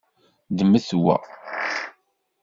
[0.51, 1.17] Ddmet wa.